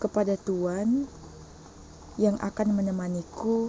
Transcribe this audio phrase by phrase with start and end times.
[0.00, 1.04] kepada Tuan
[2.16, 3.68] yang akan menemaniku,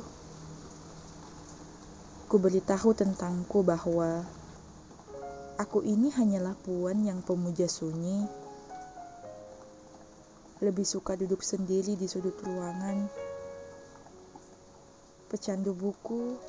[2.31, 4.23] ku beritahu tentangku bahwa
[5.59, 8.23] aku ini hanyalah puan yang pemuja sunyi,
[10.63, 13.11] lebih suka duduk sendiri di sudut ruangan,
[15.27, 16.39] pecandu buku,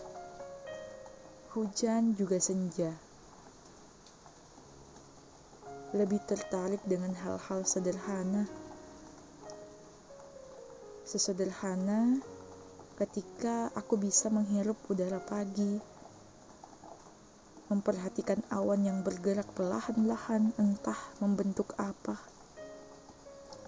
[1.58, 2.94] hujan juga senja.
[5.90, 8.61] Lebih tertarik dengan hal-hal sederhana
[11.12, 12.24] Sesederhana
[12.96, 15.76] ketika aku bisa menghirup udara pagi,
[17.68, 22.16] memperhatikan awan yang bergerak perlahan-lahan entah membentuk apa,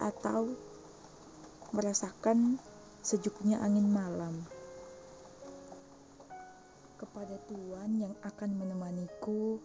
[0.00, 0.56] atau
[1.76, 2.56] merasakan
[3.04, 4.40] sejuknya angin malam.
[6.96, 9.60] Kepada Tuhan yang akan menemaniku,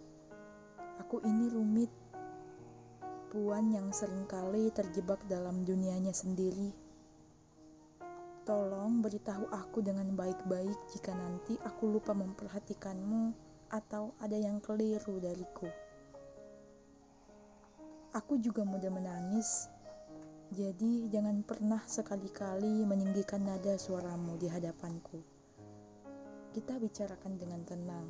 [0.99, 1.95] aku ini rumit,
[3.31, 6.88] puan yang sering kali terjebak dalam dunianya sendiri.
[8.49, 13.29] Tolong beritahu aku dengan baik-baik jika nanti aku lupa memperhatikanmu
[13.69, 15.69] atau ada yang keliru dariku.
[18.09, 19.69] Aku juga mudah menangis,
[20.49, 25.21] jadi jangan pernah sekali-kali meninggikan nada suaramu di hadapanku.
[26.49, 28.09] Kita bicarakan dengan tenang.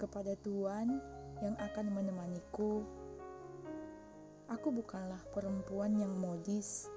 [0.00, 0.96] Kepada Tuhan
[1.44, 2.80] yang akan menemaniku,
[4.48, 6.88] aku bukanlah perempuan yang modis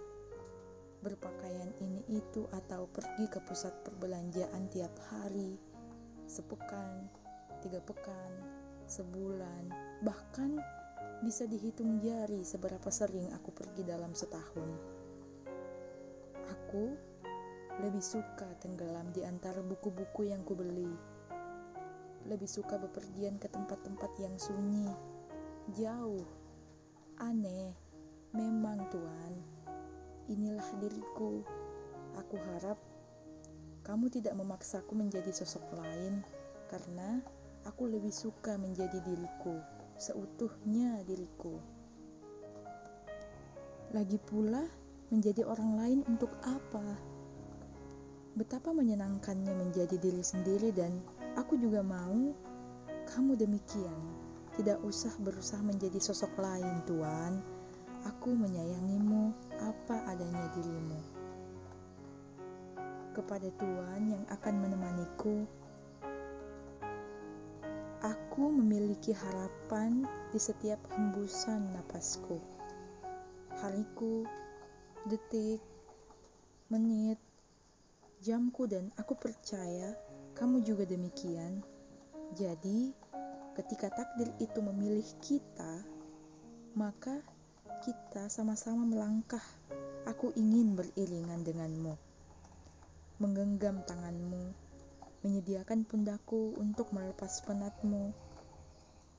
[1.05, 5.53] berpakaian ini itu atau pergi ke pusat perbelanjaan tiap hari,
[6.25, 7.05] sepekan,
[7.61, 8.33] tiga pekan,
[8.89, 9.69] sebulan,
[10.01, 10.57] bahkan
[11.21, 14.69] bisa dihitung jari seberapa sering aku pergi dalam setahun.
[16.49, 16.97] Aku
[17.85, 20.89] lebih suka tenggelam di antara buku-buku yang kubeli.
[22.25, 24.89] Lebih suka bepergian ke tempat-tempat yang sunyi,
[25.77, 26.25] jauh,
[27.21, 27.74] aneh,
[30.81, 31.45] diriku.
[32.15, 32.79] Aku harap
[33.85, 36.25] kamu tidak memaksaku menjadi sosok lain
[36.73, 37.21] karena
[37.69, 39.61] aku lebih suka menjadi diriku,
[40.01, 41.61] seutuhnya diriku.
[43.93, 44.65] Lagi pula,
[45.13, 46.97] menjadi orang lain untuk apa?
[48.35, 50.97] Betapa menyenangkannya menjadi diri sendiri dan
[51.37, 52.33] aku juga mau
[53.13, 54.01] kamu demikian.
[54.57, 57.43] Tidak usah berusaha menjadi sosok lain, Tuan.
[58.09, 59.29] Aku menyayangimu
[59.61, 60.24] apa adanya.
[63.15, 65.47] Kepada Tuhan yang akan menemaniku,
[68.03, 70.03] aku memiliki harapan
[70.35, 72.43] di setiap hembusan napasku.
[73.63, 74.27] Hariku,
[75.07, 75.63] detik,
[76.67, 77.15] menit,
[78.19, 79.95] jamku dan aku percaya
[80.35, 81.63] kamu juga demikian.
[82.35, 82.91] Jadi,
[83.55, 85.87] ketika takdir itu memilih kita,
[86.75, 87.23] maka
[87.79, 89.45] kita sama-sama melangkah.
[90.03, 91.95] Aku ingin beriringan denganmu,
[93.15, 94.51] menggenggam tanganmu,
[95.23, 98.11] menyediakan pundakku untuk melepas penatmu,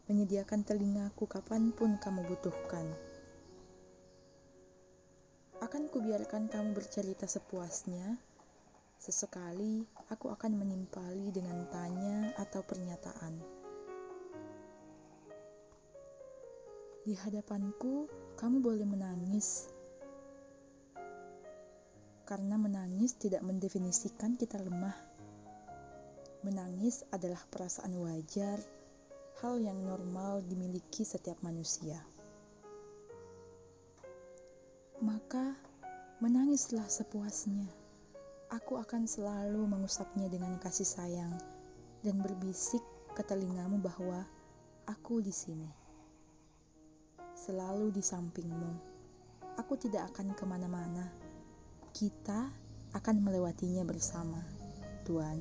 [0.06, 2.84] menyediakan telingaku kapan pun kamu butuhkan.
[5.64, 8.20] Akan kubiarkan kamu bercerita sepuasnya.
[9.00, 13.34] Sesekali aku akan menimpali dengan tanya atau pernyataan.
[17.06, 19.75] Di hadapanku, kamu boleh menangis.
[22.26, 24.98] Karena menangis tidak mendefinisikan kita lemah.
[26.42, 28.58] Menangis adalah perasaan wajar,
[29.40, 32.02] hal yang normal dimiliki setiap manusia.
[34.98, 35.54] Maka,
[36.18, 37.70] menangislah sepuasnya.
[38.50, 41.34] Aku akan selalu mengusapnya dengan kasih sayang
[42.02, 42.82] dan berbisik
[43.14, 44.22] ke telingamu bahwa
[44.86, 45.86] aku di sini
[47.36, 48.72] selalu di sampingmu.
[49.60, 51.06] Aku tidak akan ke mana-mana.
[51.96, 52.52] Kita
[52.92, 54.44] akan melewatinya bersama,
[55.08, 55.40] Tuhan.